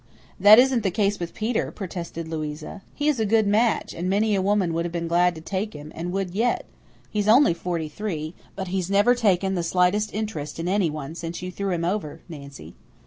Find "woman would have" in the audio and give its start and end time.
4.41-4.91